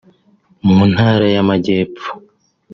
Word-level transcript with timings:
mu 0.75 0.79
Ntara 0.91 1.25
y’Amajyepfo 1.35 2.09